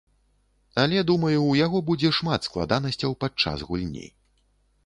[0.83, 4.07] Але думаю, у яго будзе шмат складанасцяў падчас гульні.